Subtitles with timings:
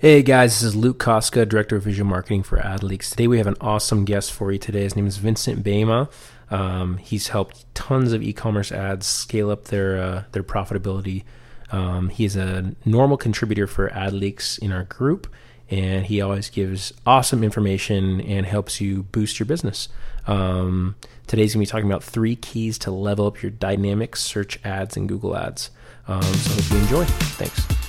[0.00, 3.10] Hey guys, this is Luke Koska, Director of Visual Marketing for AdLeaks.
[3.10, 4.84] Today we have an awesome guest for you today.
[4.84, 6.08] His name is Vincent Beima.
[6.52, 11.24] Um, he's helped tons of e-commerce ads scale up their uh, their profitability.
[11.72, 15.34] Um, he is a normal contributor for AdLeaks in our group,
[15.68, 19.88] and he always gives awesome information and helps you boost your business.
[20.28, 20.94] Um,
[21.26, 25.08] today's gonna be talking about three keys to level up your dynamic search ads and
[25.08, 25.70] Google Ads.
[26.06, 27.04] Um, so hope you enjoy.
[27.34, 27.87] Thanks.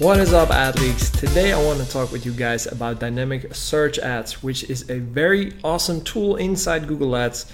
[0.00, 1.20] What is up, AdLeaks?
[1.20, 4.98] Today I want to talk with you guys about dynamic search ads, which is a
[4.98, 7.44] very awesome tool inside Google Ads,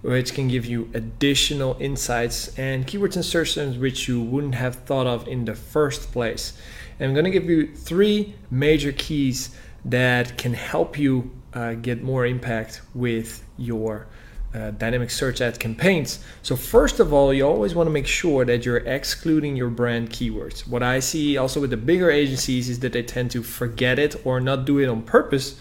[0.00, 4.76] which can give you additional insights and keywords and search terms which you wouldn't have
[4.76, 6.54] thought of in the first place.
[6.98, 9.54] And I'm going to give you three major keys
[9.84, 14.06] that can help you uh, get more impact with your
[14.54, 16.18] uh, dynamic search ad campaigns.
[16.42, 20.10] So first of all, you always want to make sure that you're excluding your brand
[20.10, 20.66] keywords.
[20.66, 24.16] What I see also with the bigger agencies is that they tend to forget it
[24.24, 25.58] or not do it on purpose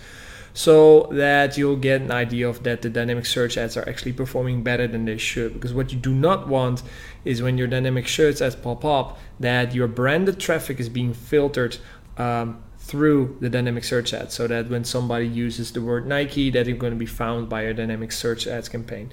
[0.53, 4.63] so that you'll get an idea of that the dynamic search ads are actually performing
[4.63, 6.81] better than they should because what you do not want
[7.23, 11.77] is when your dynamic search ads pop up that your branded traffic is being filtered
[12.17, 16.65] um, through the dynamic search ads so that when somebody uses the word Nike that
[16.65, 19.11] you're going to be found by a dynamic search ads campaign.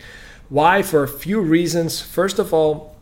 [0.49, 0.83] Why?
[0.83, 2.01] For a few reasons.
[2.01, 2.97] First of all,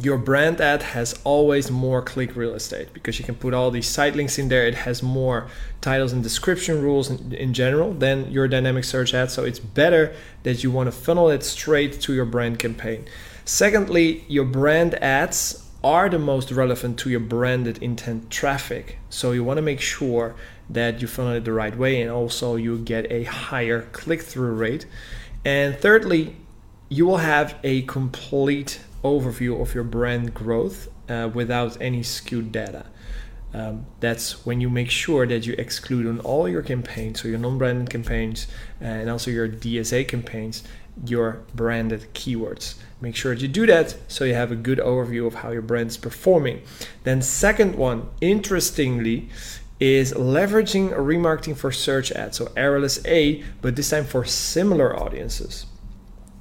[0.00, 3.88] your brand ad has always more click real estate because you can put all these
[3.88, 4.66] site links in there.
[4.66, 5.48] It has more
[5.80, 9.30] titles and description rules in, in general than your dynamic search ad.
[9.30, 13.06] So it's better that you want to funnel it straight to your brand campaign.
[13.44, 18.98] Secondly, your brand ads are the most relevant to your branded intent traffic.
[19.08, 20.34] So you want to make sure
[20.68, 24.54] that you funnel it the right way and also you get a higher click through
[24.54, 24.84] rate.
[25.44, 26.34] And thirdly,
[26.88, 32.86] you will have a complete overview of your brand growth uh, without any skewed data.
[33.54, 37.38] Um, that's when you make sure that you exclude on all your campaigns, so your
[37.38, 38.48] non branded campaigns
[38.80, 40.64] and also your DSA campaigns,
[41.04, 42.76] your branded keywords.
[43.00, 45.90] Make sure you do that so you have a good overview of how your brand
[45.90, 46.62] is performing.
[47.04, 49.28] Then, second one, interestingly,
[49.78, 52.38] is leveraging remarketing for search ads.
[52.38, 55.66] So RLSA, but this time for similar audiences.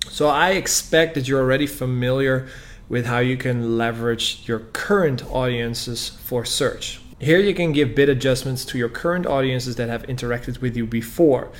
[0.10, 2.48] So I expect that you're already familiar
[2.88, 7.02] with how you can leverage your current audiences for search.
[7.20, 10.86] Here you can give bid adjustments to your current audiences that have interacted with you
[10.86, 11.52] before.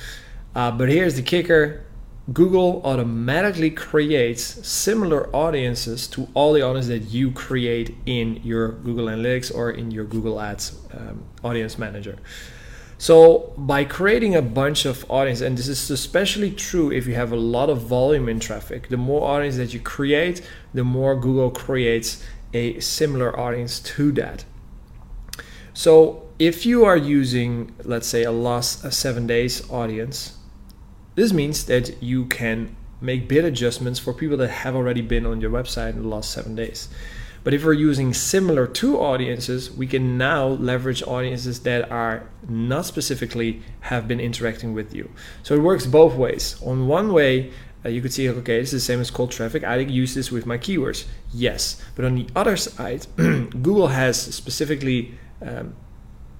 [0.54, 1.84] Uh, but here's the kicker
[2.32, 9.06] Google automatically creates similar audiences to all the audiences that you create in your Google
[9.06, 12.18] Analytics or in your Google Ads um, audience manager.
[12.98, 17.30] So, by creating a bunch of audience, and this is especially true if you have
[17.30, 20.40] a lot of volume in traffic, the more audience that you create,
[20.74, 24.44] the more Google creates a similar audience to that.
[25.74, 30.36] So, if you are using, let's say, a last a seven days audience,
[31.16, 35.40] this means that you can make bid adjustments for people that have already been on
[35.40, 36.88] your website in the last seven days.
[37.42, 42.86] But if we're using similar to audiences, we can now leverage audiences that are not
[42.86, 45.10] specifically have been interacting with you.
[45.42, 46.60] So it works both ways.
[46.64, 47.52] On one way,
[47.84, 49.62] uh, you could see, okay, this is the same as cold traffic.
[49.62, 51.04] I use this with my keywords.
[51.32, 51.80] Yes.
[51.94, 55.76] But on the other side, Google has specifically um,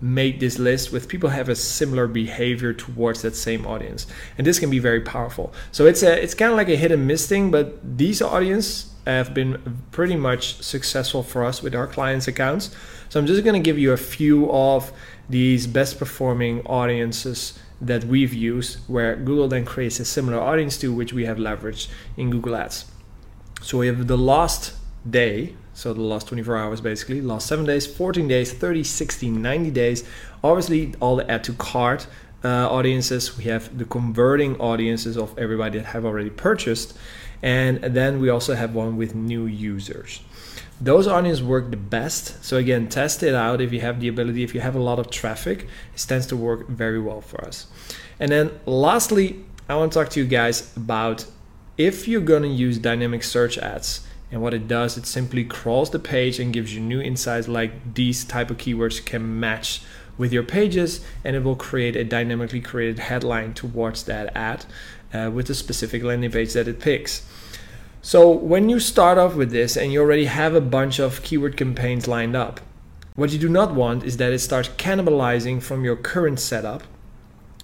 [0.00, 4.06] made this list with people have a similar behavior towards that same audience.
[4.36, 5.52] And this can be very powerful.
[5.72, 8.92] So it's a it's kind of like a hit and miss thing but these audience
[9.06, 12.70] have been pretty much successful for us with our clients accounts.
[13.08, 14.92] So i'm just going to give you a few of
[15.30, 20.92] these best performing audiences that we've used where google then creates a similar audience to
[20.92, 22.86] which we have leveraged in google ads.
[23.62, 24.74] So we have the last
[25.08, 27.20] day so the last 24 hours basically.
[27.20, 30.04] Last 7 days 14 days 30 60 90 days.
[30.42, 32.06] Obviously all the add to cart
[32.42, 33.36] uh, audiences.
[33.36, 36.96] We have the converting audiences of everybody that have already purchased.
[37.42, 40.22] And then we also have one with new users.
[40.80, 42.42] Those audiences work the best.
[42.42, 44.42] So again test it out if you have the ability.
[44.42, 47.66] If you have a lot of traffic it tends to work very well for us.
[48.18, 51.26] And then lastly i want to talk to you guys about
[51.76, 55.90] if you're going to use dynamic search ads and what it does it simply crawls
[55.90, 59.82] the page and gives you new insights like these type of keywords can match
[60.18, 64.64] with your pages and it will create a dynamically created headline towards that ad
[65.12, 67.24] uh, with the specific landing page that it picks.
[68.00, 71.56] So when you start off with this and you already have a bunch of keyword
[71.56, 72.60] campaigns lined up
[73.16, 76.82] what you do not want is that it starts cannibalizing from your current setup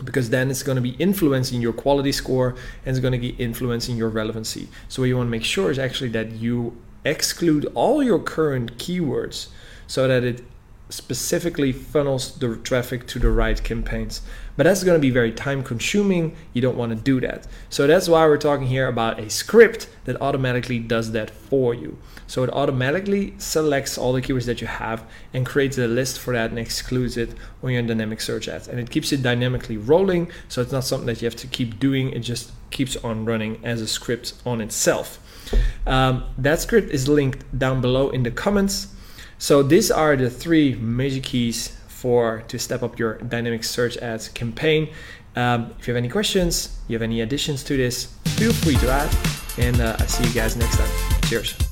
[0.05, 2.51] because then it's going to be influencing your quality score
[2.85, 4.69] and it's going to be influencing your relevancy.
[4.89, 8.79] So what you want to make sure is actually that you exclude all your current
[8.79, 9.49] keywords
[9.87, 10.45] so that it
[10.93, 14.21] specifically funnels the traffic to the right campaigns.
[14.57, 16.37] But that's going to be very time consuming.
[16.53, 17.47] You don't want to do that.
[17.71, 21.97] So that's why we're talking here about a script that automatically does that for you.
[22.27, 26.35] So it automatically selects all the keywords that you have and creates a list for
[26.35, 28.69] that and excludes it on your dynamic search ads.
[28.69, 30.31] And it keeps it dynamically rolling.
[30.49, 32.11] So it's not something that you have to keep doing.
[32.11, 35.19] It just keeps on running as a script on itself.
[35.87, 38.89] Um, that script is linked down below in the comments.
[39.43, 44.29] So these are the three major keys for to step up your dynamic search ads
[44.29, 44.91] campaign.
[45.35, 48.05] Um, if you have any questions, you have any additions to this,
[48.39, 49.11] feel free to add.
[49.59, 51.21] And uh, I see you guys next time.
[51.23, 51.72] Cheers.